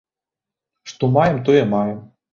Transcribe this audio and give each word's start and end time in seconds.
Што 0.93 1.11
маем, 1.19 1.37
тое 1.51 1.61
маем. 1.75 1.99